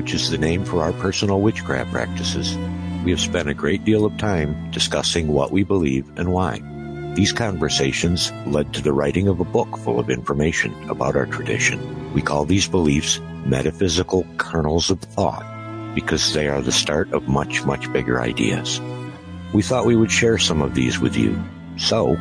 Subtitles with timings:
[0.00, 2.56] which is the name for our personal witchcraft practices,
[3.04, 6.58] we have spent a great deal of time discussing what we believe and why.
[7.14, 12.14] These conversations led to the writing of a book full of information about our tradition.
[12.14, 15.44] We call these beliefs metaphysical kernels of thought
[15.94, 18.80] because they are the start of much, much bigger ideas.
[19.52, 21.38] We thought we would share some of these with you.
[21.76, 22.16] So,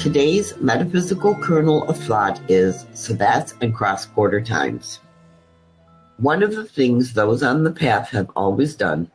[0.00, 4.98] today's metaphysical kernel of thought is Sabbats and cross quarter times.
[6.20, 9.10] One of the things those on the path have always done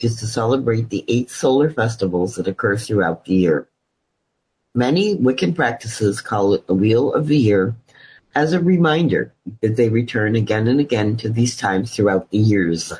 [0.00, 3.68] is to celebrate the eight solar festivals that occur throughout the year.
[4.74, 7.76] Many Wiccan practices call it the Wheel of the Year
[8.34, 12.92] as a reminder that they return again and again to these times throughout the years.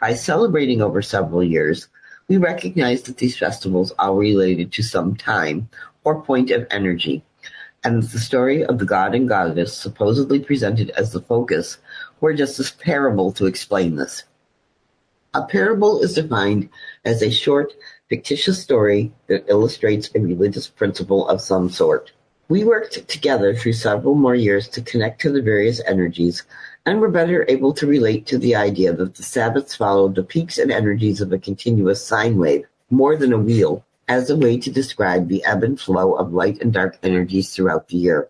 [0.00, 1.86] By celebrating over several years,
[2.26, 5.68] we recognize that these festivals are related to some time
[6.02, 7.22] or point of energy,
[7.84, 11.78] and that the story of the god and goddess supposedly presented as the focus
[12.20, 14.24] were just a parable to explain this.
[15.34, 16.70] A parable is defined
[17.04, 17.74] as a short,
[18.08, 22.12] fictitious story that illustrates a religious principle of some sort.
[22.48, 26.44] We worked together through several more years to connect to the various energies
[26.86, 30.56] and were better able to relate to the idea that the Sabbats followed the peaks
[30.56, 34.70] and energies of a continuous sine wave, more than a wheel, as a way to
[34.70, 38.28] describe the ebb and flow of light and dark energies throughout the year.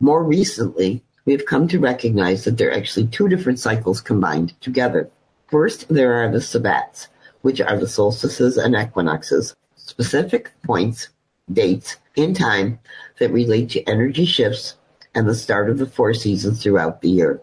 [0.00, 4.60] More recently, we have come to recognize that there are actually two different cycles combined
[4.60, 5.08] together.
[5.48, 7.08] First, there are the sabbats,
[7.42, 11.08] which are the solstices and equinoxes, specific points,
[11.52, 12.78] dates, in time
[13.18, 14.76] that relate to energy shifts
[15.14, 17.40] and the start of the four seasons throughout the year.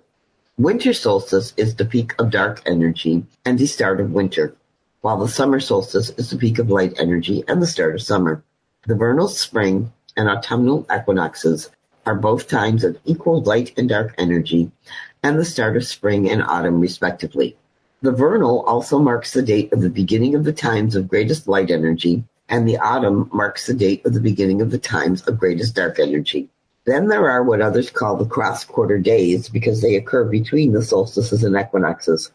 [0.57, 4.53] Winter solstice is the peak of dark energy and the start of winter,
[5.01, 8.43] while the summer solstice is the peak of light energy and the start of summer.
[8.85, 11.69] The vernal spring and autumnal equinoxes
[12.09, 14.71] are both times of equal light and dark energy,
[15.21, 17.55] and the start of spring and autumn respectively.
[18.01, 21.69] The vernal also marks the date of the beginning of the times of greatest light
[21.69, 25.75] energy, and the autumn marks the date of the beginning of the times of greatest
[25.75, 26.49] dark energy.
[26.85, 30.81] Then there are what others call the cross quarter days because they occur between the
[30.81, 32.31] solstices and equinoxes.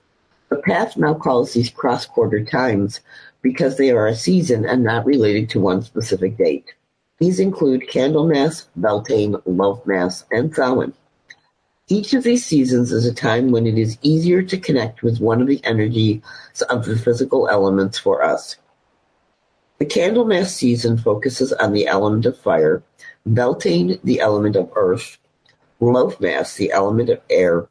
[0.50, 3.00] The path now calls these cross quarter times
[3.42, 6.74] because they are a season and not related to one specific date.
[7.24, 10.92] These include Candlemas, Beltane, Lammas, and Samhain.
[11.88, 15.40] Each of these seasons is a time when it is easier to connect with one
[15.40, 16.20] of the energies
[16.68, 18.58] of the physical elements for us.
[19.78, 22.82] The Candlemas season focuses on the element of fire,
[23.24, 25.16] Beltane the element of earth,
[25.80, 27.68] Lammas the element of air,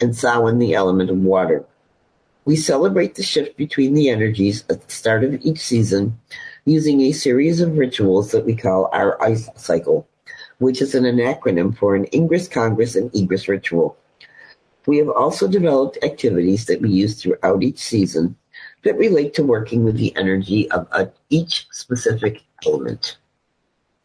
[0.00, 1.64] and Samhain the element of water.
[2.44, 6.20] We celebrate the shift between the energies at the start of each season
[6.64, 10.08] using a series of rituals that we call our ice cycle,
[10.58, 13.96] which is an acronym for an Ingress, Congress, and Egress ritual.
[14.86, 18.36] We have also developed activities that we use throughout each season
[18.82, 23.18] that relate to working with the energy of a, each specific element.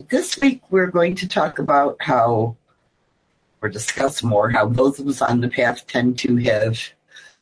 [0.10, 2.56] This week, we're going to talk about how,
[3.62, 6.80] or discuss more, how those of us on the path tend to have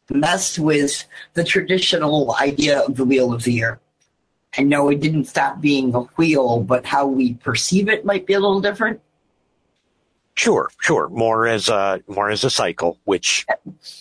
[0.09, 3.79] messed with the traditional idea of the wheel of the year.
[4.57, 8.33] I know it didn't stop being a wheel, but how we perceive it might be
[8.33, 9.01] a little different.
[10.35, 11.09] Sure, sure.
[11.09, 13.45] More as a more as a cycle, which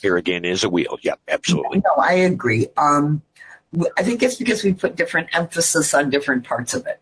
[0.03, 0.99] here again is a wheel.
[1.03, 1.79] Yep, absolutely.
[1.79, 2.69] No, I agree.
[2.77, 3.23] Um,
[3.97, 7.01] I think it's because we put different emphasis on different parts of it.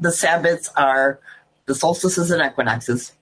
[0.00, 1.20] The Sabbats are
[1.66, 3.12] the solstices and equinoxes,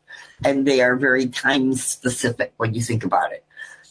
[0.44, 3.44] and they are very time specific when you think about it.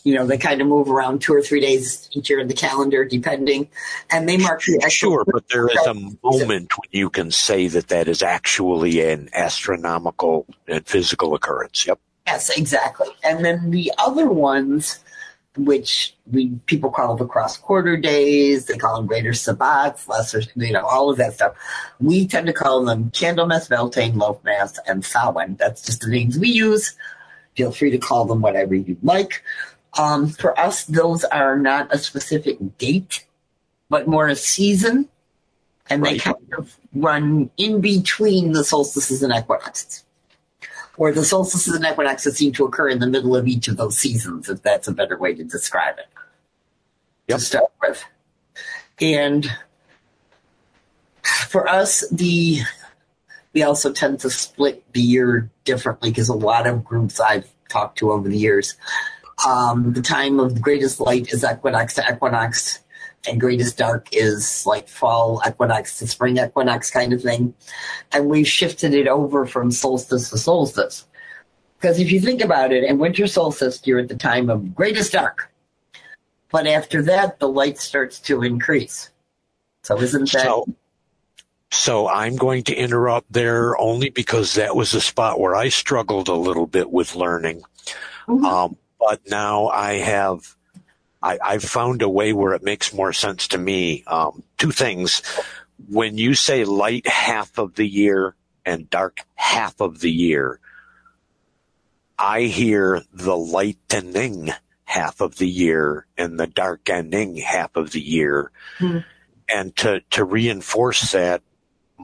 [0.04, 2.54] You know, they kind of move around two or three days each year in the
[2.54, 3.70] calendar, depending,
[4.12, 7.88] and they mark the Sure, but there is a moment when you can say that
[7.88, 11.88] that is actually an astronomical and physical occurrence.
[11.88, 12.00] Yep.
[12.28, 13.08] Yes, exactly.
[13.24, 15.00] And then the other ones,
[15.58, 20.74] which we people call the cross quarter days, they call them greater sabbats, lesser, you
[20.74, 21.56] know, all of that stuff.
[22.00, 25.56] We tend to call them Candlemas, Beltane, Lammas, and Samhain.
[25.56, 26.96] That's just the names we use.
[27.56, 29.44] Feel free to call them whatever you like.
[29.98, 33.26] Um, for us, those are not a specific date,
[33.90, 35.10] but more a season.
[35.90, 36.14] And right.
[36.14, 40.04] they kind of run in between the solstices and equinoxes.
[40.98, 43.98] Or the solstices and equinoxes seem to occur in the middle of each of those
[43.98, 46.08] seasons, if that's a better way to describe it.
[47.28, 47.40] yep.
[47.40, 48.04] to start with.
[49.02, 49.52] And
[51.24, 52.62] for us, the
[53.54, 58.00] we also tend to split the year differently because a lot of groups I've talked
[58.00, 58.76] to over the years,
[59.46, 62.80] um, the time of greatest light is equinox to equinox,
[63.28, 67.54] and greatest dark is like fall equinox to spring equinox kind of thing.
[68.12, 71.06] And we've shifted it over from solstice to solstice.
[71.80, 75.12] Because if you think about it, in winter solstice, you're at the time of greatest
[75.12, 75.52] dark.
[76.50, 79.10] But after that, the light starts to increase.
[79.84, 80.66] So isn't that so,
[81.72, 86.30] so I'm going to interrupt there only because that was a spot where I struggled
[86.30, 87.64] a little bit with learning.
[88.28, 88.46] Mm-hmm.
[88.46, 90.56] Um, but now I have,
[91.22, 94.04] I, I've found a way where it makes more sense to me.
[94.08, 95.22] Um, two things.
[95.90, 98.36] When you say light half of the year
[98.66, 100.60] and dark half of the year,
[102.18, 104.52] I hear the lightening
[104.86, 108.52] half of the year and the darkening half of the year.
[108.80, 109.00] Mm-hmm.
[109.50, 111.42] And to, to reinforce that,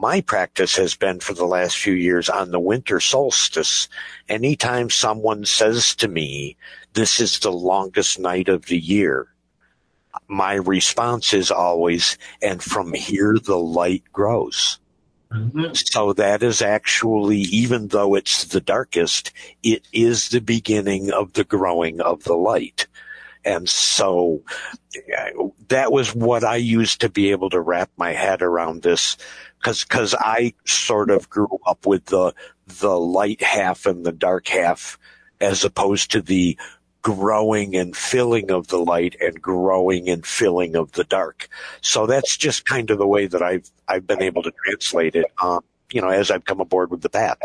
[0.00, 3.88] my practice has been for the last few years on the winter solstice.
[4.28, 6.56] Anytime someone says to me,
[6.94, 9.28] this is the longest night of the year,
[10.26, 14.78] my response is always, and from here the light grows.
[15.32, 15.74] Mm-hmm.
[15.74, 19.32] So that is actually, even though it's the darkest,
[19.62, 22.86] it is the beginning of the growing of the light.
[23.44, 24.42] And so
[25.68, 29.16] that was what I used to be able to wrap my head around this
[29.60, 32.34] because because I sort of grew up with the
[32.80, 34.98] the light half and the dark half
[35.40, 36.56] as opposed to the
[37.02, 41.48] growing and filling of the light and growing and filling of the dark.
[41.80, 45.26] So that's just kind of the way that I've I've been able to translate it.
[45.42, 47.38] Um, you know, as I've come aboard with the path.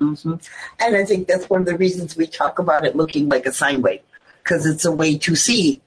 [0.00, 0.34] Mm-hmm.
[0.80, 3.52] And I think that's one of the reasons we talk about it looking like a
[3.52, 4.00] sine wave,
[4.42, 5.80] because it's a way to see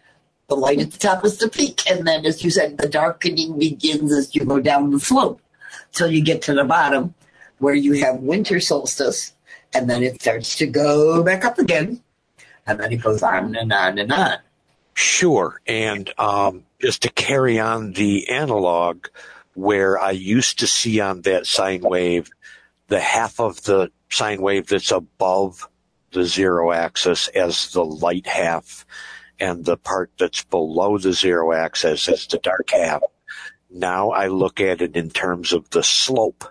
[0.48, 3.58] the light at the top is the peak, and then, as you said, the darkening
[3.58, 5.42] begins as you go down the slope
[5.92, 7.14] till you get to the bottom
[7.60, 9.34] where you have winter solstice
[9.74, 12.02] and then it starts to go back up again
[12.68, 14.38] and then it goes on and on and on.
[14.94, 15.62] Sure.
[15.68, 19.08] And um, just to carry on the analog
[19.54, 22.30] where I used to see on that sine wave
[22.88, 25.68] the half of the sine wave that's above
[26.12, 28.86] the zero axis as the light half
[29.40, 33.02] and the part that's below the zero axis as the dark half.
[33.76, 36.46] Now I look at it in terms of the slope.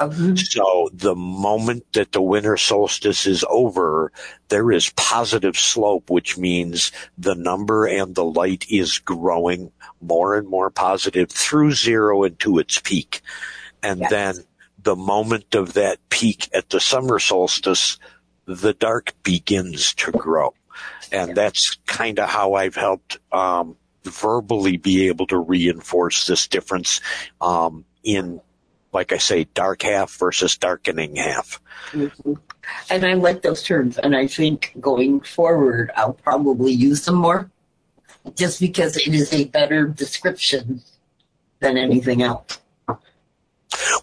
[0.00, 0.34] Mm-hmm.
[0.36, 4.12] So the moment that the winter solstice is over,
[4.48, 9.70] there is positive slope, which means the number and the light is growing
[10.00, 13.22] more and more positive through zero into its peak.
[13.82, 14.10] And yes.
[14.10, 14.44] then
[14.82, 17.98] the moment of that peak at the summer solstice,
[18.44, 20.52] the dark begins to grow.
[21.12, 27.00] And that's kind of how I've helped, um, verbally be able to reinforce this difference
[27.40, 28.40] um, in,
[28.92, 31.60] like I say, dark half versus darkening half.
[31.92, 32.34] Mm-hmm.
[32.90, 37.50] And I like those terms, and I think going forward, I'll probably use them more,
[38.34, 40.82] just because it is a better description
[41.60, 42.58] than anything else.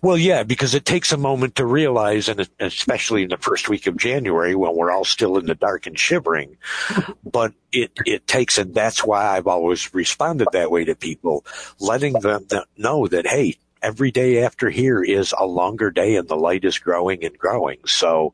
[0.02, 3.88] Well, yeah, because it takes a moment to realize, and especially in the first week
[3.88, 6.58] of January when we're all still in the dark and shivering,
[7.24, 11.46] but it, it takes, and that's why I've always responded that way to people,
[11.80, 16.36] letting them know that, hey, every day after here is a longer day and the
[16.36, 17.80] light is growing and growing.
[17.86, 18.34] So,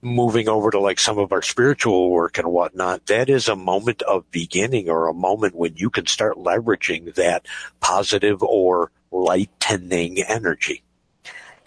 [0.00, 4.02] moving over to like some of our spiritual work and whatnot, that is a moment
[4.02, 7.46] of beginning or a moment when you can start leveraging that
[7.80, 10.82] positive or lightening energy.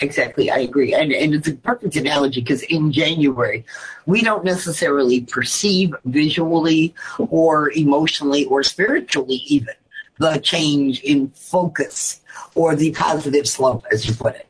[0.02, 0.94] Exactly, I agree.
[0.94, 3.64] And, and it's a perfect analogy because in January,
[4.08, 9.76] we don't necessarily perceive visually or emotionally or spiritually even
[10.18, 12.22] the change in focus
[12.56, 14.48] or the positive slope, as you put it.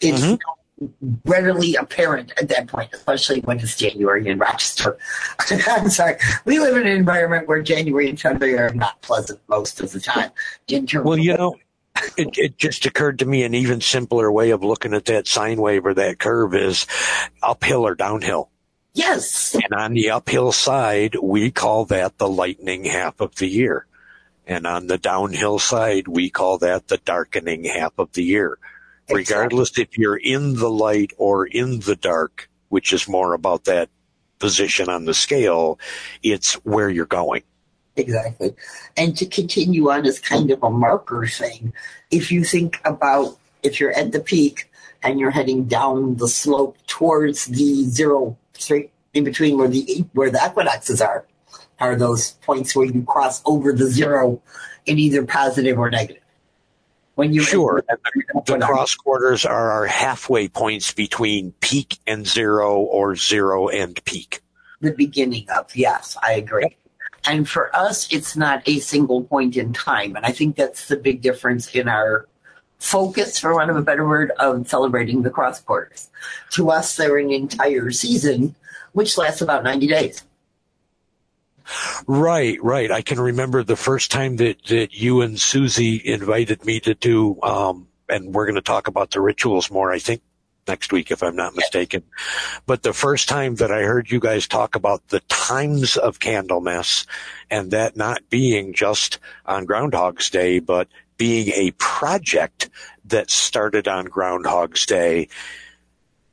[0.00, 1.14] It's mm-hmm.
[1.24, 4.98] readily apparent at that point, especially when it's January in Rochester.
[5.68, 6.16] I'm sorry.
[6.44, 10.00] We live in an environment where January and February are not pleasant most of the
[10.00, 10.30] time.
[11.02, 11.56] well, you know,
[12.16, 15.60] it, it just occurred to me an even simpler way of looking at that sine
[15.60, 16.86] wave or that curve is
[17.42, 18.50] uphill or downhill.
[18.94, 19.54] Yes.
[19.54, 23.86] And on the uphill side, we call that the lightening half of the year.
[24.46, 28.58] And on the downhill side, we call that the darkening half of the year.
[29.08, 29.16] Exactly.
[29.16, 33.88] Regardless if you're in the light or in the dark, which is more about that
[34.38, 35.78] position on the scale,
[36.22, 37.42] it's where you're going.
[37.96, 38.54] Exactly.
[38.96, 41.72] And to continue on as kind of a marker thing,
[42.10, 44.70] if you think about if you're at the peak
[45.02, 50.30] and you're heading down the slope towards the zero straight in between where the where
[50.30, 51.26] the equinoxes are,
[51.80, 54.40] are those points where you cross over the zero
[54.86, 56.22] in either positive or negative.
[57.14, 62.78] When you sure, the, the cross quarters are our halfway points between peak and zero,
[62.78, 64.40] or zero and peak.
[64.80, 66.76] The beginning of yes, I agree.
[67.24, 70.96] And for us, it's not a single point in time, and I think that's the
[70.96, 72.26] big difference in our
[72.78, 76.10] focus, for want of a better word, of celebrating the cross quarters.
[76.50, 78.56] To us, they're an entire season,
[78.92, 80.24] which lasts about 90 days.
[82.08, 82.90] Right, right.
[82.90, 87.40] I can remember the first time that, that you and Susie invited me to do,
[87.42, 90.22] um, and we're going to talk about the rituals more, I think
[90.66, 92.02] next week, if I'm not mistaken.
[92.66, 97.06] But the first time that I heard you guys talk about the times of Candlemas
[97.50, 102.70] and that not being just on Groundhog's Day, but being a project
[103.06, 105.28] that started on Groundhog's Day,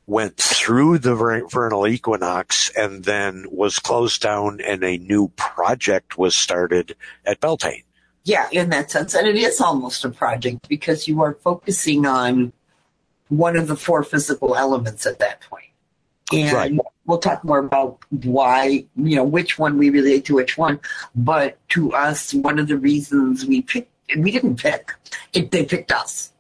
[0.08, 6.34] went through the vernal equinox, and then was closed down, and a new project was
[6.34, 6.96] started
[7.26, 7.84] at Beltane.
[8.24, 9.14] Yeah, in that sense.
[9.14, 12.54] And it is almost a project because you are focusing on
[13.30, 15.66] one of the four physical elements at that point.
[16.32, 16.80] And right.
[17.06, 20.80] we'll talk more about why, you know, which one we relate to which one.
[21.16, 24.92] But to us, one of the reasons we picked we didn't pick.
[25.34, 26.32] It, they picked us.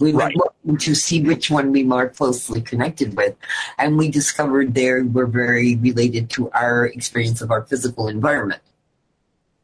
[0.00, 0.34] We right.
[0.34, 3.36] went looking to see which one we more closely connected with,
[3.78, 8.62] and we discovered they were very related to our experience of our physical environment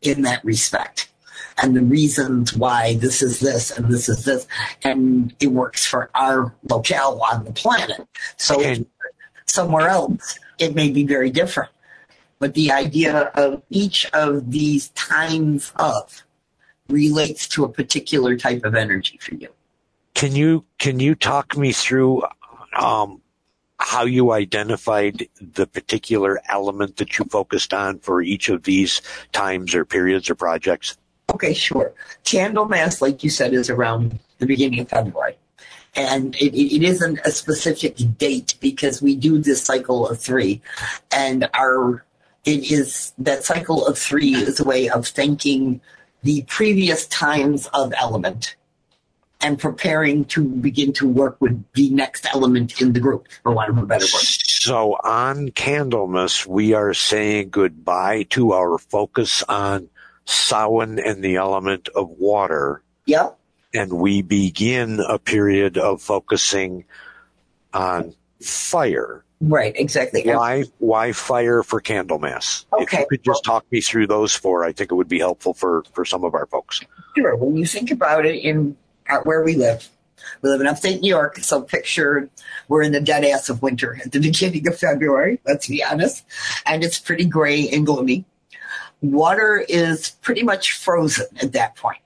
[0.02, 1.11] in that respect.
[1.58, 4.46] And the reasons why this is this and this is this,
[4.82, 8.06] and it works for our locale on the planet.
[8.36, 8.86] So and-
[9.46, 11.70] somewhere else, it may be very different.
[12.38, 16.24] But the idea of each of these times of
[16.88, 19.48] relates to a particular type of energy for you.
[20.14, 22.22] Can you can you talk me through
[22.76, 23.22] um,
[23.78, 29.74] how you identified the particular element that you focused on for each of these times
[29.74, 30.96] or periods or projects?
[31.30, 31.92] Okay, sure.
[32.24, 35.36] Candlemas, like you said, is around the beginning of February.
[35.94, 40.62] And it, it isn't a specific date because we do this cycle of three.
[41.10, 42.04] And our,
[42.44, 45.80] it is, that cycle of three is a way of thanking
[46.22, 48.56] the previous times of element
[49.42, 53.70] and preparing to begin to work with the next element in the group, for want
[53.70, 54.22] of a better word.
[54.22, 59.88] So on Candlemas, we are saying goodbye to our focus on
[60.24, 62.82] Samhain and the element of water.
[63.06, 63.38] Yep.
[63.74, 66.84] And we begin a period of focusing
[67.72, 69.24] on fire.
[69.40, 70.22] Right, exactly.
[70.24, 72.64] Why why fire for Candlemas?
[72.72, 72.98] Okay.
[72.98, 75.52] If you could just talk me through those four, I think it would be helpful
[75.52, 76.80] for, for some of our folks.
[77.16, 77.34] Sure.
[77.34, 78.76] When you think about it in
[79.24, 79.88] where we live,
[80.42, 82.30] we live in upstate New York, so picture
[82.68, 86.24] we're in the dead ass of winter at the beginning of February, let's be honest,
[86.64, 88.24] and it's pretty gray and gloomy.
[89.02, 91.98] Water is pretty much frozen at that point.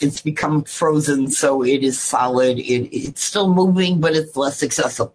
[0.00, 2.58] It's become frozen, so it is solid.
[2.58, 5.14] It, it's still moving, but it's less accessible.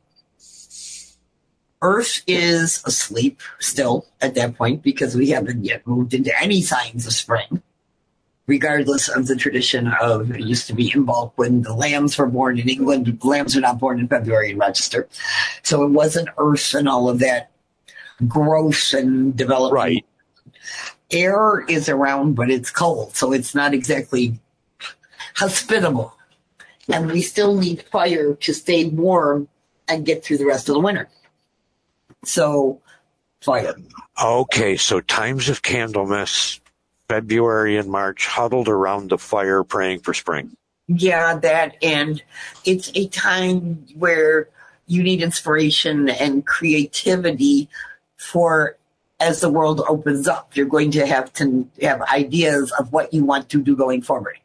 [1.82, 7.06] Earth is asleep still at that point because we haven't yet moved into any signs
[7.06, 7.63] of spring,
[8.46, 12.60] regardless of the tradition of it used to be Imbolc when the lambs were born
[12.60, 13.20] in England.
[13.24, 15.08] Lambs were not born in February in Rochester.
[15.63, 17.51] So it wasn't Earth and all of that
[18.27, 19.74] growth and development.
[19.74, 20.06] Right.
[21.12, 24.39] Air is around, but it's cold, so it's not exactly
[25.35, 26.15] hospitable.
[26.91, 29.47] And we still need fire to stay warm
[29.88, 31.09] and get through the rest of the winter.
[32.24, 32.81] So,
[33.41, 33.75] fire.
[34.21, 36.59] Okay, so times of Candlemas,
[37.07, 40.55] February and March, huddled around the fire praying for spring.
[40.88, 42.21] Yeah, that, and
[42.63, 44.50] it's a time where
[44.88, 47.69] you need inspiration and creativity
[48.17, 48.77] for
[49.19, 50.55] as the world opens up.
[50.55, 54.39] You're going to have to have ideas of what you want to do going forward.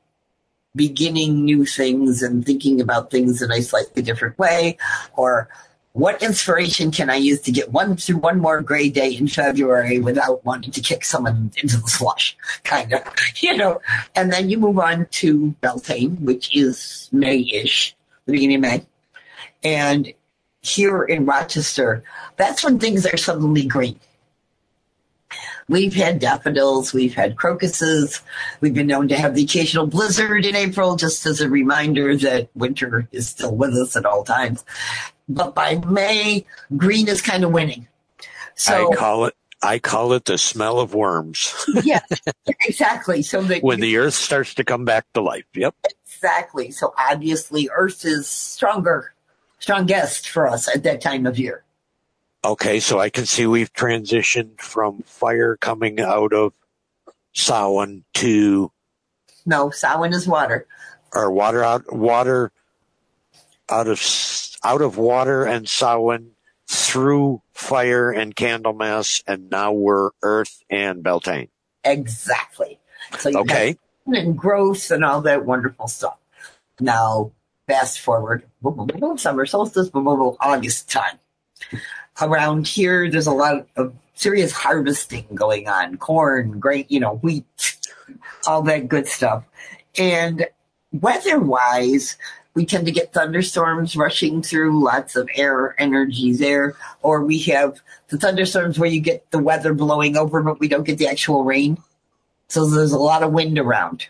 [0.77, 4.79] Beginning new things and thinking about things in a slightly different way
[5.17, 5.49] or
[5.93, 9.99] what inspiration can I use to get one through one more gray day in February
[9.99, 13.03] without wanting to kick someone into the slush, kind of,
[13.41, 13.81] you know?
[14.15, 17.97] And then you move on to Beltane, which is May-ish,
[18.27, 18.87] the beginning of May.
[19.65, 20.13] And
[20.63, 22.05] here in Rochester,
[22.37, 23.99] that's when things are suddenly green.
[25.71, 28.23] We've had daffodils, we've had crocuses,
[28.61, 32.49] we've been known to have the occasional blizzard in April, just as a reminder that
[32.57, 34.65] winter is still with us at all times.
[35.29, 36.45] But by May,
[36.77, 37.87] green is kind of winning.
[38.57, 41.55] So I call it I call it the smell of worms.
[41.85, 42.01] yeah,
[42.67, 43.23] exactly.
[43.23, 45.45] So that when the earth starts to come back to life.
[45.55, 45.77] Yep.
[46.05, 46.73] Exactly.
[46.73, 49.15] So obviously earth is stronger,
[49.61, 51.63] strongest for us at that time of year.
[52.45, 56.55] Okay, so I can see we've transitioned from fire coming out of
[57.35, 58.73] Samhain to
[59.45, 60.67] No, Samhain is water.
[61.15, 62.51] or water out water
[63.69, 64.01] out of
[64.65, 66.33] out of water and Samhain
[66.67, 71.49] through fire and Candlemas, and now we're Earth and Beltane.
[71.85, 72.79] Exactly.
[73.19, 76.17] So you Okay, and growth and all that wonderful stuff.
[76.81, 77.33] Now,
[77.67, 81.19] fast forward, boom, boom, boom, summer solstice, boom, boom, boom, August time.
[82.21, 87.79] Around here, there's a lot of serious harvesting going on corn, grain, you know, wheat,
[88.47, 89.45] all that good stuff.
[89.97, 90.47] And
[90.93, 92.17] weather wise,
[92.55, 97.81] we tend to get thunderstorms rushing through, lots of air energy there, or we have
[98.09, 101.45] the thunderstorms where you get the weather blowing over, but we don't get the actual
[101.45, 101.79] rain.
[102.49, 104.09] So there's a lot of wind around.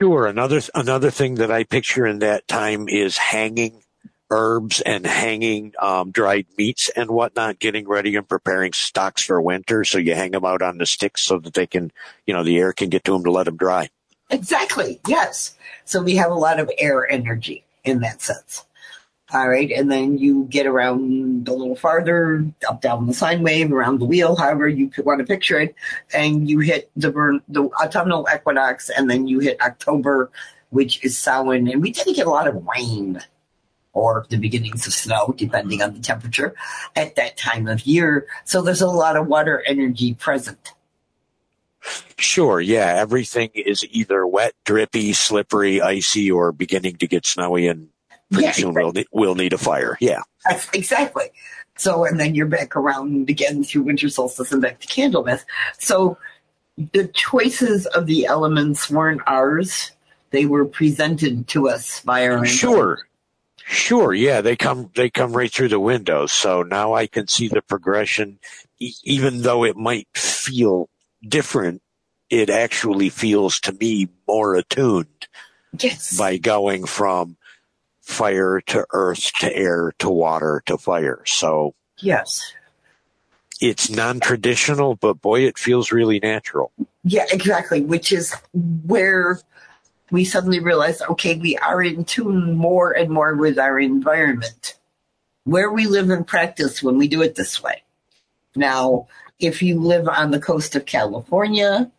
[0.00, 0.26] sure.
[0.26, 3.82] Another another thing that I picture in that time is hanging
[4.30, 9.84] herbs and hanging um, dried meats and whatnot, getting ready and preparing stocks for winter.
[9.84, 11.92] So you hang them out on the sticks so that they can,
[12.26, 13.90] you know, the air can get to them to let them dry.
[14.30, 15.00] Exactly.
[15.08, 15.56] Yes.
[15.84, 18.64] So we have a lot of air energy in that sense.
[19.32, 19.70] All right.
[19.70, 24.04] And then you get around a little farther, up down the sine wave, around the
[24.04, 25.74] wheel, however you want to picture it.
[26.12, 30.30] And you hit the burn, the autumnal equinox, and then you hit October,
[30.70, 31.68] which is Samhain.
[31.68, 33.20] And we to get a lot of rain
[33.92, 36.54] or the beginnings of snow, depending on the temperature
[36.96, 38.26] at that time of year.
[38.44, 40.72] So there's a lot of water energy present.
[42.18, 42.94] Sure, yeah.
[42.96, 47.88] Everything is either wet, drippy, slippery, icy, or beginning to get snowy, and
[48.30, 49.96] pretty Yeah, soon we'll, ne- we'll need a fire.
[50.00, 50.22] Yeah.
[50.48, 51.30] That's exactly.
[51.76, 55.44] So, and then you're back around again through winter solstice and back to Candlemas.
[55.78, 56.18] So,
[56.92, 59.90] the choices of the elements weren't ours;
[60.30, 62.98] they were presented to us by our Sure.
[63.70, 64.40] Sure, yeah.
[64.40, 66.32] They come they come right through the windows.
[66.32, 68.40] So now I can see the progression,
[68.80, 70.88] e- even though it might feel
[71.26, 71.80] different.
[72.30, 75.28] It actually feels to me more attuned
[75.78, 77.36] Yes, by going from
[78.02, 81.22] fire to earth to air to water to fire.
[81.26, 82.52] So yes,
[83.60, 86.72] it's non-traditional, but boy, it feels really natural.
[87.04, 87.82] yeah, exactly.
[87.82, 88.34] Which is
[88.84, 89.38] where
[90.10, 94.74] we suddenly realize, okay, we are in tune more and more with our environment,
[95.44, 97.82] where we live and practice when we do it this way.
[98.56, 99.06] Now,
[99.38, 101.90] if you live on the coast of California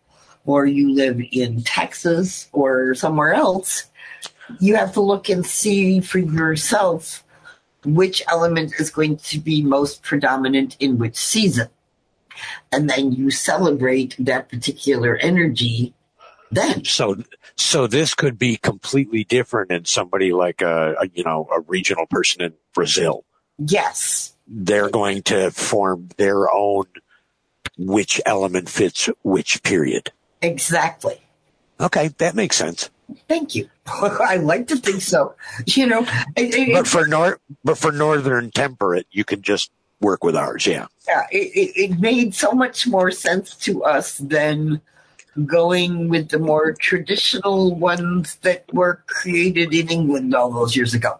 [0.45, 3.85] or you live in Texas or somewhere else,
[4.59, 7.23] you have to look and see for yourself
[7.85, 11.69] which element is going to be most predominant in which season.
[12.71, 15.93] And then you celebrate that particular energy
[16.51, 16.85] then.
[16.85, 17.17] So,
[17.55, 22.05] so this could be completely different in somebody like a, a you know a regional
[22.05, 23.25] person in Brazil.
[23.57, 24.33] Yes.
[24.47, 26.85] They're going to form their own
[27.77, 30.11] which element fits which period.
[30.41, 31.21] Exactly.
[31.79, 32.89] Okay, that makes sense.
[33.27, 33.69] Thank you.
[33.87, 35.35] I like to think so.
[35.65, 36.01] You know,
[36.35, 40.65] it, it, But for nor but for northern temperate, you can just work with ours.
[40.65, 40.87] Yeah.
[41.07, 44.81] yeah, it, it, it made so much more sense to us than
[45.45, 51.19] going with the more traditional ones that were created in England all those years ago.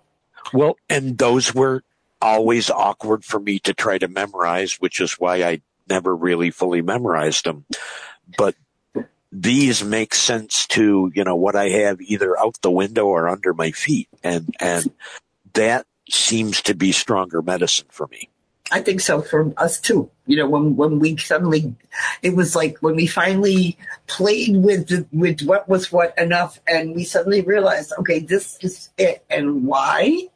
[0.54, 1.84] Well, and those were
[2.22, 6.82] always awkward for me to try to memorize, which is why I never really fully
[6.82, 7.66] memorized them.
[8.38, 8.56] But
[9.32, 13.54] these make sense to, you know, what I have either out the window or under
[13.54, 14.10] my feet.
[14.24, 14.92] And, and
[15.54, 18.30] that seems to be stronger medicine for me.
[18.72, 20.10] I think so for us too.
[20.26, 21.76] You know, when when we suddenly,
[22.22, 27.04] it was like when we finally played with with what was what enough, and we
[27.04, 30.30] suddenly realized, okay, this is it, and why?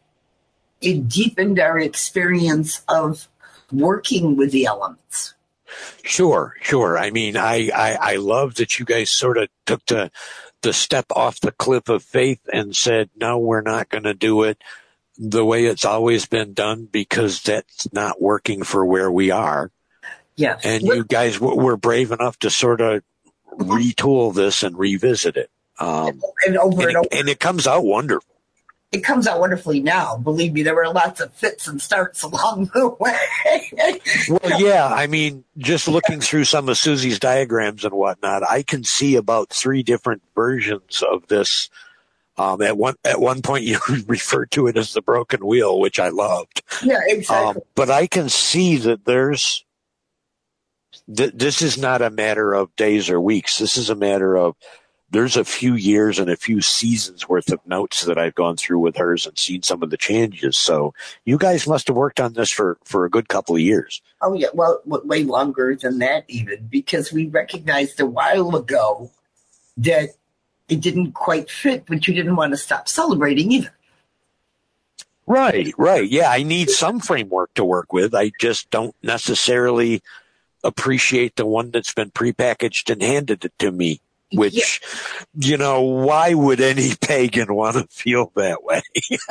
[0.81, 3.29] It deepened our experience of
[3.71, 5.33] working with the elements.
[6.03, 6.97] Sure, sure.
[6.97, 10.11] I mean, I, I, I love that you guys sort of took the,
[10.61, 14.43] the step off the cliff of faith and said, no, we're not going to do
[14.43, 14.61] it
[15.17, 19.71] the way it's always been done because that's not working for where we are.
[20.35, 23.03] Yeah, And you guys were brave enough to sort of
[23.53, 25.49] retool this and revisit it.
[25.79, 28.35] Um, and over and, and over, it, and it comes out wonderful.
[28.91, 30.17] it comes out wonderfully now.
[30.17, 33.71] Believe me, there were lots of fits and starts along the way.
[34.29, 38.83] Well, yeah, I mean, just looking through some of Susie's diagrams and whatnot, I can
[38.83, 41.69] see about three different versions of this.
[42.37, 45.99] Um, at one at one point, you referred to it as the broken wheel, which
[45.99, 46.63] I loved.
[46.83, 47.61] yeah, exactly.
[47.61, 49.65] Um, but I can see that there's
[51.13, 53.57] th- this is not a matter of days or weeks.
[53.57, 54.55] This is a matter of
[55.11, 58.79] there's a few years and a few seasons worth of notes that I've gone through
[58.79, 60.57] with hers and seen some of the changes.
[60.57, 60.93] So
[61.23, 64.01] you guys must have worked on this for, for a good couple of years.
[64.21, 69.11] Oh yeah, well, way longer than that even, because we recognized a while ago
[69.77, 70.09] that
[70.67, 73.71] it didn't quite fit, but you didn't want to stop celebrating either.
[75.27, 76.07] Right, right.
[76.07, 78.13] Yeah, I need some framework to work with.
[78.13, 80.03] I just don't necessarily
[80.63, 84.01] appreciate the one that's been prepackaged and handed it to me.
[84.33, 85.49] Which, yeah.
[85.49, 88.81] you know, why would any pagan want to feel that way?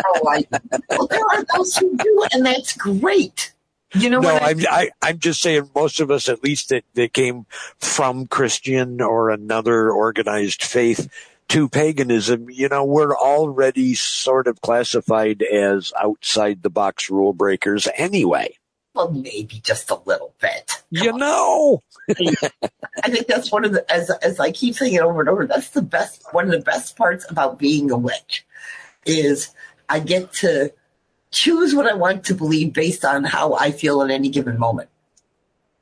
[0.06, 0.44] oh, I,
[0.88, 3.52] well, there are those who do, and that's great.
[3.94, 6.84] You know, no, I, I'm I, I'm just saying most of us, at least that,
[6.94, 7.46] that came
[7.78, 11.08] from Christian or another organized faith,
[11.48, 17.86] to paganism, you know, we're already sort of classified as outside the box rule breakers
[17.96, 18.56] anyway.
[18.94, 20.82] Well, maybe just a little bit.
[20.94, 21.18] Come you on.
[21.18, 21.82] know.
[22.08, 25.46] I think that's one of the, as, as I keep saying it over and over,
[25.46, 28.46] that's the best, one of the best parts about being a witch
[29.04, 29.52] is
[29.88, 30.72] I get to
[31.34, 34.88] choose what I want to believe based on how I feel at any given moment.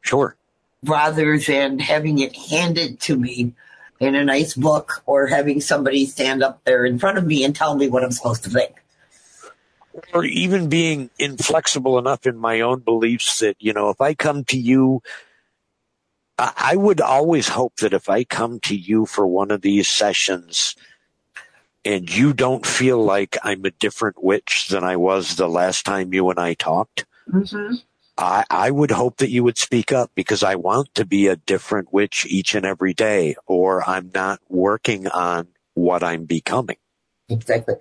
[0.00, 0.36] Sure.
[0.84, 3.54] Rather than having it handed to me
[4.00, 7.54] in a nice book or having somebody stand up there in front of me and
[7.54, 8.82] tell me what I'm supposed to think.
[10.12, 14.42] Or even being inflexible enough in my own beliefs that, you know, if I come
[14.44, 15.02] to you,
[16.38, 20.74] I would always hope that if I come to you for one of these sessions
[21.84, 26.14] and you don't feel like I'm a different witch than I was the last time
[26.14, 27.74] you and I talked, mm-hmm.
[28.16, 31.36] I, I would hope that you would speak up because I want to be a
[31.36, 36.76] different witch each and every day, or I'm not working on what I'm becoming.
[37.28, 37.76] Exactly.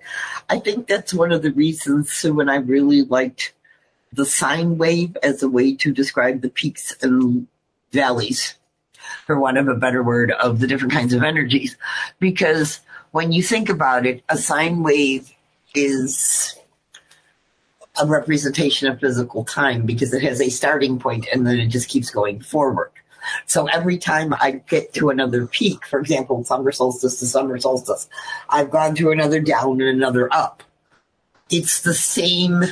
[0.48, 3.52] I think that's one of the reasons Sue and I really liked
[4.12, 7.46] the sine wave as a way to describe the peaks and
[7.92, 8.54] valleys,
[9.26, 11.76] for want of a better word, of the different kinds of energies.
[12.18, 12.80] Because
[13.12, 15.32] when you think about it, a sine wave
[15.74, 16.58] is
[18.00, 21.88] a representation of physical time because it has a starting point and then it just
[21.88, 22.90] keeps going forward.
[23.46, 28.08] So every time I get to another peak, for example, summer solstice to summer solstice,
[28.48, 30.62] I've gone to another down and another up.
[31.50, 32.64] It's the same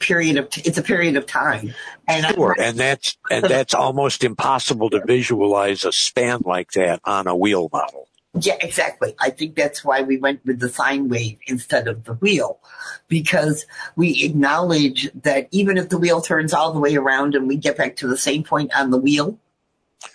[0.00, 1.74] period of, t- it's a period of time.
[2.08, 2.56] And sure.
[2.58, 7.68] and that's, and that's almost impossible to visualize a span like that on a wheel
[7.72, 8.08] model.
[8.40, 9.14] Yeah, exactly.
[9.20, 12.58] I think that's why we went with the sine wave instead of the wheel,
[13.06, 17.56] because we acknowledge that even if the wheel turns all the way around and we
[17.56, 19.38] get back to the same point on the wheel,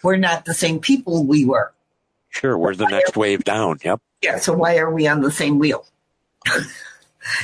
[0.04, 1.74] we're not the same people we were.
[2.30, 3.80] Sure, we're the next wave down.
[3.84, 4.02] Yep.
[4.22, 5.86] Yeah, so why are we on the same wheel?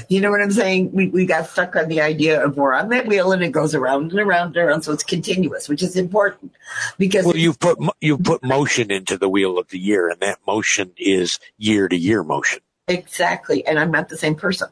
[0.09, 0.91] You know what I'm saying?
[0.91, 3.75] We, we got stuck on the idea of we're on that wheel and it goes
[3.75, 4.83] around and around and around.
[4.83, 6.53] So it's continuous, which is important
[6.97, 7.25] because.
[7.25, 10.91] Well, you've put, you've put motion into the wheel of the year and that motion
[10.97, 12.59] is year to year motion.
[12.87, 13.65] Exactly.
[13.65, 14.69] And I'm not the same person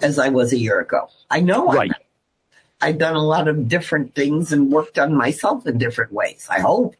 [0.00, 1.08] as I was a year ago.
[1.30, 1.92] I know right.
[2.80, 6.46] I've done a lot of different things and worked on myself in different ways.
[6.50, 6.94] I hope.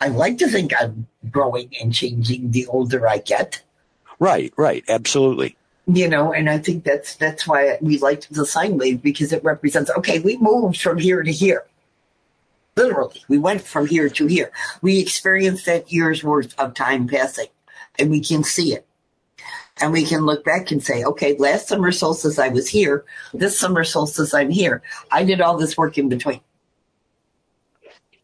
[0.00, 3.62] I like to think I'm growing and changing the older I get.
[4.18, 4.84] Right, right.
[4.88, 9.32] Absolutely you know, and I think that's that's why we liked the sine wave because
[9.32, 11.66] it represents okay, we moved from here to here.
[12.76, 14.50] Literally, we went from here to here.
[14.82, 17.48] We experienced that year's worth of time passing,
[17.98, 18.86] and we can see it.
[19.80, 23.04] And we can look back and say, okay, last summer solstice I was here.
[23.32, 24.82] This summer solstice I'm here.
[25.10, 26.40] I did all this work in between.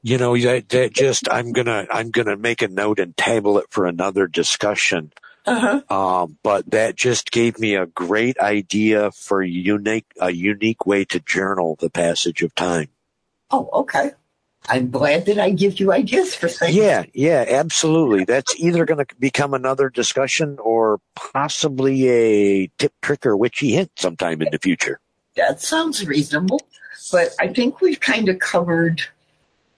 [0.02, 3.66] You know, that, that just I'm gonna I'm gonna make a note and table it
[3.70, 5.12] for another discussion
[5.46, 5.82] uh-huh.
[5.94, 11.20] Um, but that just gave me a great idea for unique, a unique way to
[11.20, 12.88] journal the passage of time.
[13.50, 14.12] Oh, okay.
[14.68, 16.76] I'm glad that I give you ideas for things.
[16.76, 18.24] Yeah, yeah, absolutely.
[18.24, 23.90] That's either going to become another discussion or possibly a tip, trick, or witchy hint
[23.96, 25.00] sometime in the future.
[25.36, 26.60] That sounds reasonable.
[27.10, 29.02] But I think we've kind of covered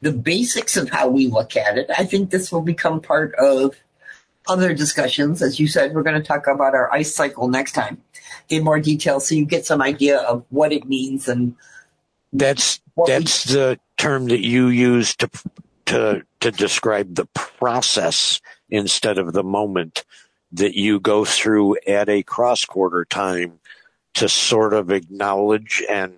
[0.00, 1.88] the basics of how we look at it.
[1.96, 3.76] I think this will become part of
[4.48, 5.42] other discussions.
[5.42, 8.02] As you said, we're going to talk about our ice cycle next time
[8.48, 11.54] in more detail so you get some idea of what it means and
[12.32, 15.30] that's that's we, the term that you use to
[15.86, 20.04] to to describe the process instead of the moment
[20.52, 23.58] that you go through at a cross quarter time
[24.14, 26.14] to sort of acknowledge and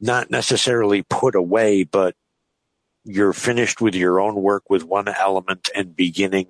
[0.00, 2.14] not necessarily put away but
[3.04, 6.46] you're finished with your own work with one element and beginning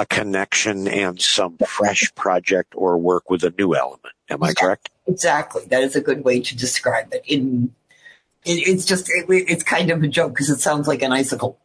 [0.00, 4.14] a connection and some fresh project or work with a new element.
[4.30, 4.88] Am I correct?
[5.06, 5.64] Exactly.
[5.66, 7.22] That is a good way to describe it.
[7.26, 7.74] In
[8.46, 11.58] it, it's just it, it's kind of a joke because it sounds like an icicle.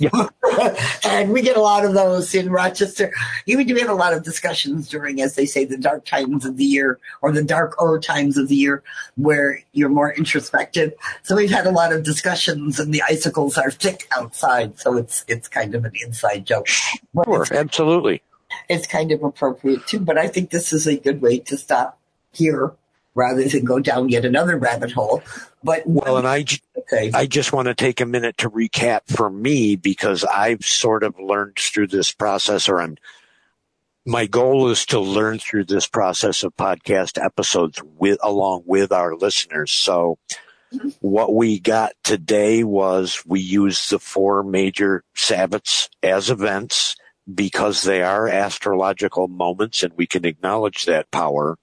[1.04, 3.12] And we get a lot of those in Rochester.
[3.46, 6.56] We do have a lot of discussions during, as they say, the dark times of
[6.56, 8.82] the year or the darker times of the year
[9.16, 10.92] where you're more introspective.
[11.22, 14.78] So we've had a lot of discussions and the icicles are thick outside.
[14.78, 16.66] So it's, it's kind of an inside joke.
[16.68, 18.22] Sure, absolutely.
[18.68, 21.98] It's kind of appropriate too, but I think this is a good way to stop
[22.32, 22.72] here
[23.18, 25.20] rather than go down yet another rabbit hole.
[25.62, 26.44] But well, and I,
[26.78, 27.10] okay.
[27.12, 31.18] I just want to take a minute to recap for me because I've sort of
[31.18, 32.96] learned through this process, or I'm.
[34.06, 39.14] My goal is to learn through this process of podcast episodes with along with our
[39.14, 39.70] listeners.
[39.70, 40.18] So,
[40.72, 40.90] mm-hmm.
[41.00, 46.96] what we got today was we used the four major Sabbats as events
[47.34, 51.58] because they are astrological moments, and we can acknowledge that power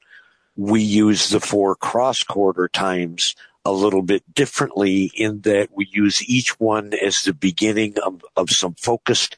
[0.55, 6.27] we use the four cross quarter times a little bit differently in that we use
[6.29, 9.37] each one as the beginning of, of some focused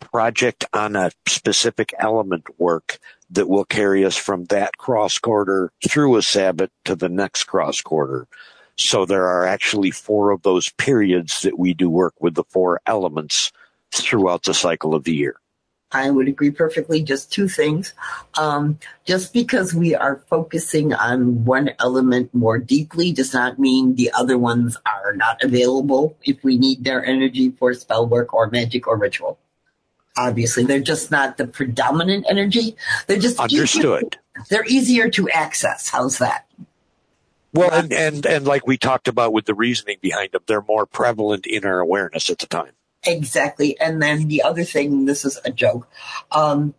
[0.00, 2.98] project on a specific element work
[3.30, 7.80] that will carry us from that cross quarter through a Sabbat to the next cross
[7.80, 8.26] quarter.
[8.76, 12.80] So there are actually four of those periods that we do work with the four
[12.86, 13.52] elements
[13.90, 15.36] throughout the cycle of the year.
[15.90, 17.02] I would agree perfectly.
[17.02, 17.94] Just two things.
[18.36, 24.10] Um, just because we are focusing on one element more deeply does not mean the
[24.12, 28.86] other ones are not available if we need their energy for spell work or magic
[28.86, 29.38] or ritual.
[30.16, 32.76] Obviously, they're just not the predominant energy.
[33.06, 34.18] They're just understood.
[34.36, 35.88] Easier, they're easier to access.
[35.88, 36.46] How's that?
[37.54, 40.86] Well, and, and and like we talked about with the reasoning behind them, they're more
[40.86, 42.72] prevalent in our awareness at the time.
[43.08, 43.80] Exactly.
[43.80, 45.88] And then the other thing, this is a joke.
[46.30, 46.74] Um,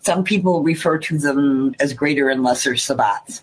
[0.00, 3.40] some people refer to them as greater and lesser sabbats.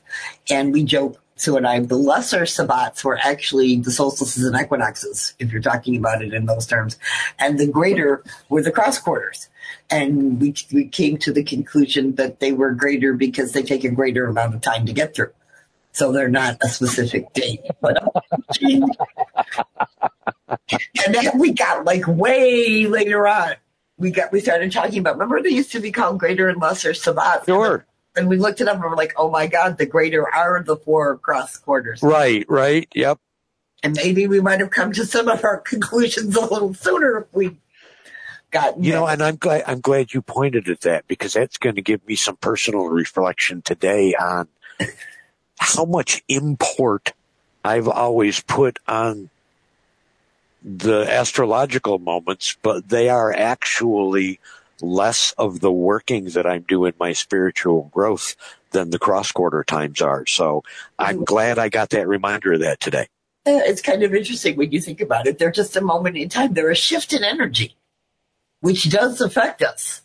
[0.47, 5.34] And we joke, Sue and I, the lesser sabbats were actually the solstices and equinoxes,
[5.39, 7.00] if you're talking about it in those terms.
[7.39, 9.50] And the greater were the cross quarters.
[9.89, 13.89] And we, we came to the conclusion that they were greater because they take a
[13.89, 15.32] greater amount of time to get through.
[15.97, 17.97] So they're not a specific date, but
[18.62, 18.86] and
[21.07, 23.55] then we got like way later on.
[23.97, 25.15] We got we started talking about.
[25.15, 27.45] Remember, they used to be called greater and lesser sabbats.
[27.45, 27.83] Sure.
[28.15, 30.75] And we looked it up and we're like, oh my god, the greater are the
[30.77, 32.03] four cross quarters.
[32.03, 32.45] Right.
[32.47, 32.88] Right.
[32.93, 33.17] Yep.
[33.81, 37.33] And maybe we might have come to some of our conclusions a little sooner if
[37.33, 37.57] we
[38.51, 38.79] got.
[38.79, 41.81] You know, and I'm glad I'm glad you pointed at that because that's going to
[41.81, 44.47] give me some personal reflection today on
[45.60, 47.13] how much import
[47.63, 49.30] I've always put on
[50.63, 54.39] the astrological moments, but they are actually
[54.82, 58.36] less of the working that I'm doing my spiritual growth
[58.72, 60.26] than the cross quarter times are.
[60.26, 60.63] So
[61.00, 61.24] I'm mm-hmm.
[61.24, 63.08] glad I got that reminder of that today.
[63.46, 65.39] It's kind of interesting when you think about it.
[65.39, 66.54] They're just a moment in time.
[66.54, 67.76] They're a shift in energy,
[68.60, 70.02] which does affect us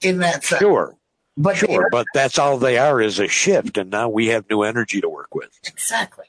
[0.00, 0.60] in that sense.
[0.60, 0.96] Sure.
[1.40, 4.62] But sure, but that's all they are is a shift, and now we have new
[4.62, 5.50] energy to work with.
[5.64, 6.26] Exactly.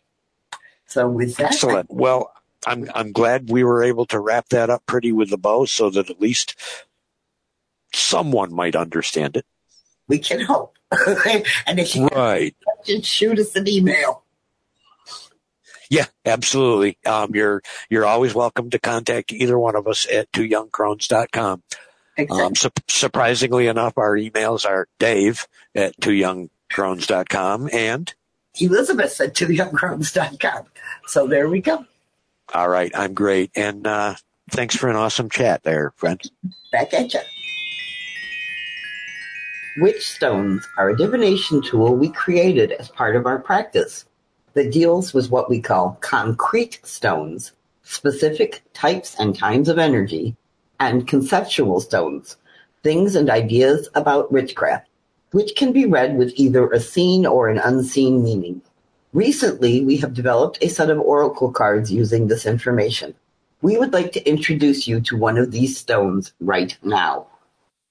[0.85, 1.89] So with that, excellent.
[1.89, 2.31] Well,
[2.67, 5.89] I'm I'm glad we were able to wrap that up pretty with the bow, so
[5.89, 6.55] that at least
[7.91, 9.47] someone might understand it.
[10.07, 10.77] We can hope.
[11.65, 14.23] and if you right, just shoot us an email.
[15.89, 16.99] Yeah, absolutely.
[17.03, 21.63] Um, you're you're always welcome to contact either one of us at twoyoungcrones.com.
[22.19, 22.45] Exactly.
[22.45, 28.13] Um, su- surprisingly enough, our emails are Dave at twoyoungcrones.com and
[28.59, 30.65] Elizabeth at twoyoungcrones.com.
[31.07, 31.85] So there we go.
[32.53, 32.91] All right.
[32.95, 33.51] I'm great.
[33.55, 34.15] And uh,
[34.51, 36.21] thanks for an awesome chat there, friend.
[36.71, 37.21] Back at you.
[39.77, 44.05] Witch stones are a divination tool we created as part of our practice
[44.53, 47.53] that deals with what we call concrete stones,
[47.83, 50.35] specific types and kinds of energy,
[50.79, 52.37] and conceptual stones,
[52.83, 54.87] things and ideas about witchcraft,
[55.31, 58.61] which can be read with either a seen or an unseen meaning.
[59.13, 63.15] Recently, we have developed a set of oracle cards using this information.
[63.61, 67.27] We would like to introduce you to one of these stones right now.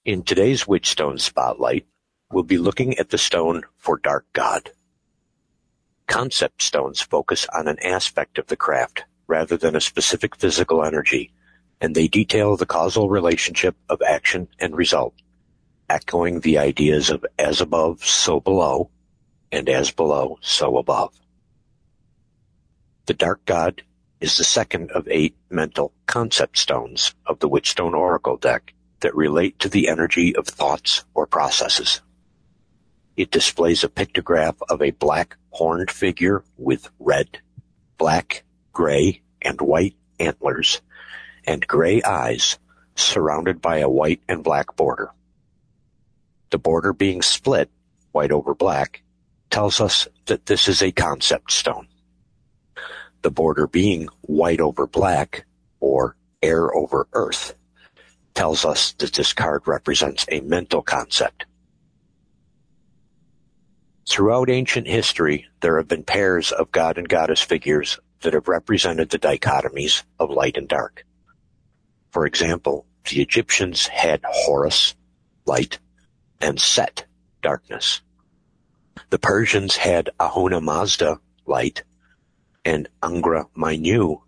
[0.05, 1.85] In today's Witchstone Spotlight,
[2.31, 4.71] we'll be looking at the stone for Dark God.
[6.07, 11.31] Concept stones focus on an aspect of the craft rather than a specific physical energy,
[11.81, 15.13] and they detail the causal relationship of action and result,
[15.89, 18.89] echoing the ideas of as above, so below,
[19.51, 21.13] and as below, so above.
[23.05, 23.81] The Dark God
[24.19, 29.57] is the second of eight mental concept stones of the Witchstone Oracle deck that relate
[29.59, 32.01] to the energy of thoughts or processes.
[33.15, 37.39] It displays a pictograph of a black horned figure with red,
[37.97, 40.81] black, gray, and white antlers
[41.49, 42.59] and gray eyes
[42.95, 45.09] surrounded by a white and black border.
[46.51, 47.71] The border being split,
[48.11, 49.01] white over black,
[49.49, 51.87] tells us that this is a concept stone.
[53.23, 55.45] The border being white over black,
[55.79, 57.55] or air over earth,
[58.35, 61.45] tells us that this card represents a mental concept.
[64.07, 69.09] Throughout ancient history, there have been pairs of god and goddess figures that have represented
[69.09, 71.05] the dichotomies of light and dark.
[72.11, 74.95] For example, the Egyptians had Horus,
[75.45, 75.79] light,
[76.41, 77.05] and Set,
[77.41, 78.01] darkness.
[79.11, 81.83] The Persians had Ahura Mazda, light,
[82.65, 84.21] and Angra Mainyu,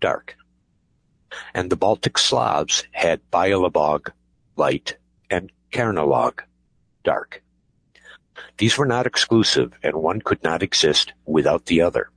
[0.00, 0.36] dark.
[1.52, 4.10] And the Baltic Slavs had Bialobog,
[4.56, 4.96] light,
[5.28, 6.40] and Kernalog,
[7.02, 7.42] dark.
[8.58, 12.10] These were not exclusive, and one could not exist without the other.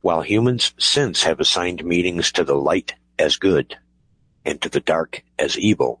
[0.00, 3.76] While humans since have assigned meanings to the light as good
[4.44, 6.00] and to the dark as evil,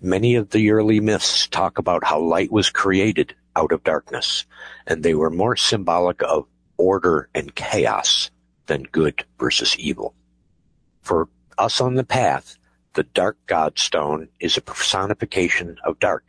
[0.00, 4.46] many of the early myths talk about how light was created out of darkness,
[4.86, 8.30] and they were more symbolic of order and chaos
[8.66, 10.14] than good versus evil.
[11.02, 11.28] For
[11.58, 12.56] us on the path,
[12.94, 16.24] the dark god stone is a personification of dark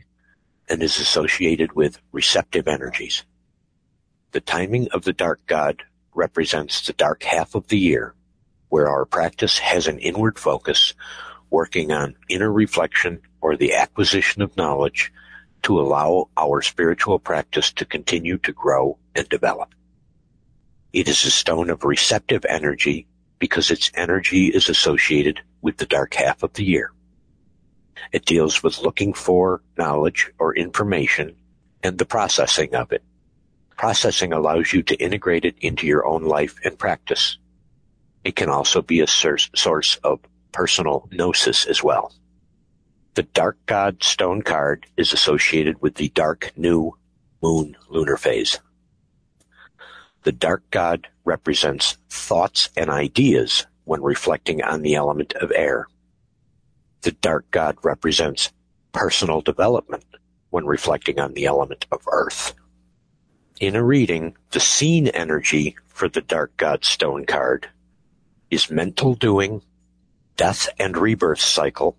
[0.69, 3.23] and is associated with receptive energies.
[4.31, 8.13] The timing of the dark god represents the dark half of the year,
[8.69, 10.93] where our practice has an inward focus,
[11.51, 15.13] working on inner reflection or the acquisition of knowledge
[15.61, 19.75] to allow our spiritual practice to continue to grow and develop.
[20.93, 26.15] It is a stone of receptive energy because its energy is associated with the dark
[26.15, 26.91] half of the year.
[28.11, 31.35] It deals with looking for knowledge or information
[31.83, 33.03] and the processing of it.
[33.77, 37.37] Processing allows you to integrate it into your own life and practice.
[38.23, 40.19] It can also be a source of
[40.51, 42.13] personal gnosis as well.
[43.13, 46.97] The Dark God stone card is associated with the dark new
[47.41, 48.59] moon lunar phase.
[50.23, 55.87] The Dark God represents thoughts and ideas when reflecting on the element of air.
[57.01, 58.51] The dark god represents
[58.91, 60.05] personal development
[60.49, 62.53] when reflecting on the element of earth.
[63.59, 67.69] In a reading, the seen energy for the dark god stone card
[68.49, 69.61] is mental doing,
[70.37, 71.97] death and rebirth cycle,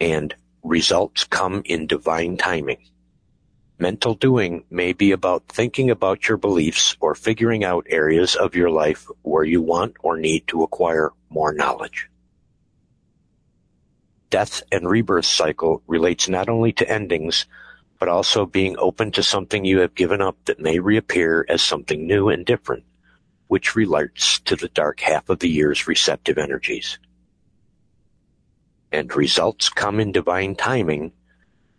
[0.00, 2.78] and results come in divine timing.
[3.78, 8.70] Mental doing may be about thinking about your beliefs or figuring out areas of your
[8.70, 12.08] life where you want or need to acquire more knowledge
[14.34, 17.46] death and rebirth cycle relates not only to endings,
[18.00, 22.04] but also being open to something you have given up that may reappear as something
[22.04, 22.82] new and different,
[23.46, 26.98] which relates to the dark half of the year's receptive energies.
[28.92, 31.12] And results come in divine timing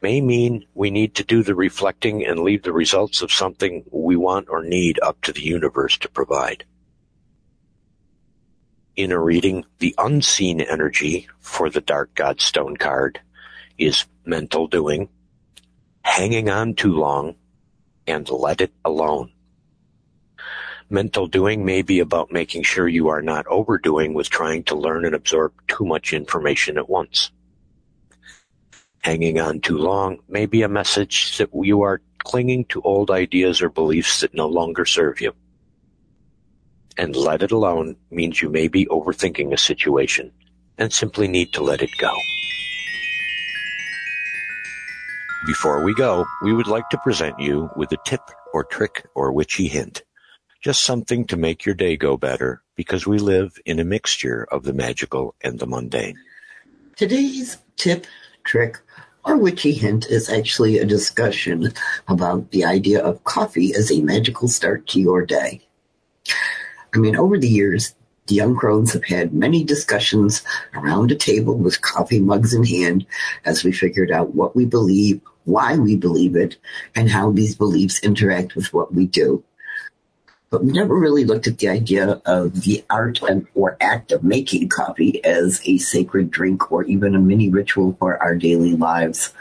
[0.02, 4.16] may mean we need to do the reflecting and leave the results of something we
[4.16, 6.66] want or need up to the universe to provide
[8.96, 13.20] in a reading, the unseen energy for the Dark God Stone card
[13.78, 15.10] is mental doing,
[16.04, 17.36] hanging on too long,
[18.08, 19.32] and let it alone.
[20.90, 25.06] Mental doing may be about making sure you are not overdoing with trying to learn
[25.06, 27.32] and absorb too much information at once.
[29.00, 33.62] Hanging on too long may be a message that you are clinging to old ideas
[33.62, 35.34] or beliefs that no longer serve you
[36.98, 40.32] and let it alone means you may be overthinking a situation
[40.78, 42.14] and simply need to let it go.
[45.46, 48.22] Before we go, we would like to present you with a tip
[48.54, 50.04] or trick or witchy hint.
[50.66, 54.64] Just something to make your day go better because we live in a mixture of
[54.64, 56.18] the magical and the mundane.
[56.96, 58.08] Today's tip,
[58.46, 58.80] trick,
[59.24, 61.72] or witchy hint is actually a discussion
[62.08, 65.62] about the idea of coffee as a magical start to your day.
[66.96, 67.94] I mean, over the years,
[68.26, 70.42] the young crones have had many discussions
[70.74, 73.06] around a table with coffee mugs in hand
[73.46, 76.58] as we figured out what we believe, why we believe it,
[76.96, 79.44] and how these beliefs interact with what we do.
[80.50, 84.24] But we never really looked at the idea of the art and, or act of
[84.24, 89.34] making coffee as a sacred drink or even a mini ritual for our daily lives.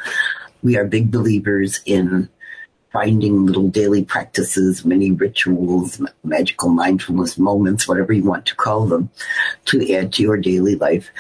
[0.63, 2.29] We are big believers in
[2.93, 9.11] finding little daily practices, mini rituals, magical mindfulness moments, whatever you want to call them,
[9.67, 11.11] to add to your daily life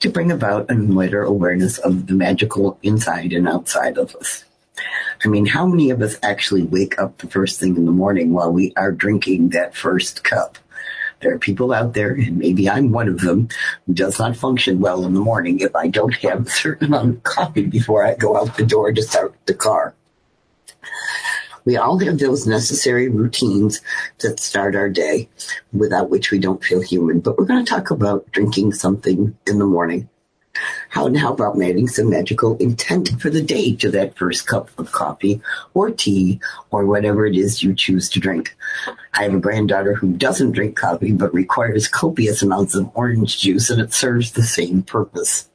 [0.00, 4.44] to bring about a wider awareness of the magical inside and outside of us.
[5.24, 8.32] I mean, how many of us actually wake up the first thing in the morning
[8.32, 10.58] while we are drinking that first cup?
[11.20, 13.48] There are people out there, and maybe I'm one of them,
[13.86, 17.16] who does not function well in the morning if I don't have a certain amount
[17.16, 19.94] of coffee before I go out the door to start the car.
[21.64, 23.80] We all have those necessary routines
[24.18, 25.30] that start our day
[25.72, 27.20] without which we don't feel human.
[27.20, 30.10] But we're going to talk about drinking something in the morning.
[30.94, 35.40] How about adding some magical intent for the day to that first cup of coffee
[35.74, 36.38] or tea
[36.70, 38.56] or whatever it is you choose to drink?
[39.12, 43.70] I have a granddaughter who doesn't drink coffee but requires copious amounts of orange juice
[43.70, 45.48] and it serves the same purpose.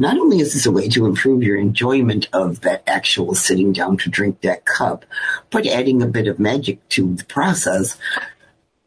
[0.00, 3.96] Not only is this a way to improve your enjoyment of that actual sitting down
[3.98, 5.04] to drink that cup,
[5.50, 7.96] but adding a bit of magic to the process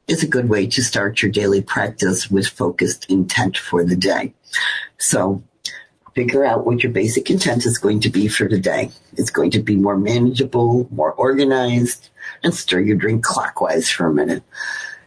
[0.07, 4.33] is a good way to start your daily practice with focused intent for the day.
[4.97, 5.43] So
[6.13, 8.91] figure out what your basic intent is going to be for the day.
[9.17, 12.09] It's going to be more manageable, more organized,
[12.43, 14.43] and stir your drink clockwise for a minute.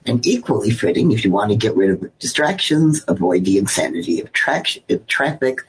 [0.04, 4.32] And equally fitting, if you want to get rid of distractions, avoid the insanity of,
[4.32, 5.60] tra- of traffic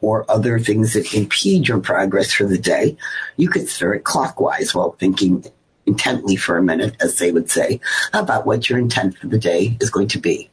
[0.00, 2.96] or other things that impede your progress for the day,
[3.36, 5.44] you could stir it clockwise while thinking
[5.86, 7.80] intently for a minute, as they would say,
[8.12, 10.50] about what your intent for the day is going to be.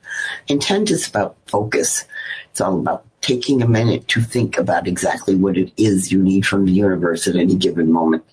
[0.48, 2.06] Intent is about focus.
[2.52, 6.46] It's all about taking a minute to think about exactly what it is you need
[6.46, 8.24] from the universe at any given moment.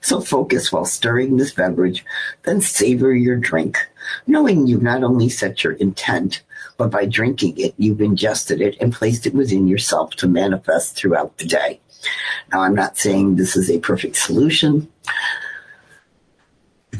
[0.00, 2.04] So focus while stirring this beverage,
[2.44, 3.78] then savor your drink,
[4.26, 6.42] knowing you've not only set your intent,
[6.76, 11.36] but by drinking it, you've ingested it and placed it within yourself to manifest throughout
[11.38, 11.80] the day.
[12.52, 14.90] Now, I'm not saying this is a perfect solution.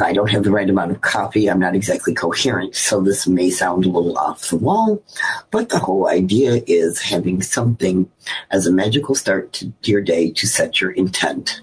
[0.00, 3.50] I don't have the right amount of coffee, I'm not exactly coherent, so this may
[3.50, 5.02] sound a little off the wall,
[5.50, 8.10] but the whole idea is having something
[8.50, 11.60] as a magical start to your day to set your intent.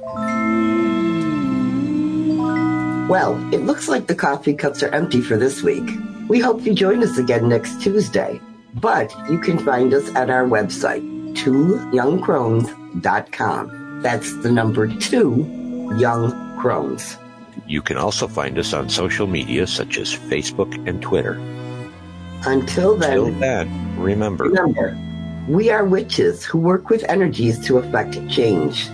[3.10, 5.90] Well, it looks like the coffee cups are empty for this week.
[6.28, 8.42] We hope you join us again next Tuesday,
[8.76, 11.02] but you can find us at our website,
[11.38, 14.02] twoyoungcrones.com.
[14.02, 17.18] That's the number two, Young Crones.
[17.68, 21.34] You can also find us on social media such as Facebook and Twitter.
[22.46, 24.98] Until then, Until then, remember, remember,
[25.50, 28.88] we are witches who work with energies to effect change.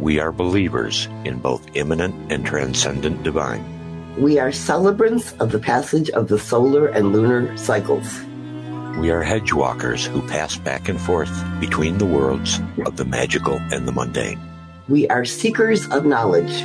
[0.00, 3.62] we are believers in both immanent and transcendent divine.
[4.18, 8.08] We are celebrants of the passage of the solar and lunar cycles.
[8.98, 11.30] We are hedge walkers who pass back and forth
[11.60, 14.40] between the worlds of the magical and the mundane.
[14.88, 16.64] We are seekers of knowledge.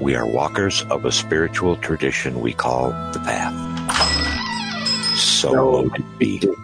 [0.00, 3.54] We are walkers of a spiritual tradition we call the path.
[5.16, 6.63] So So it be.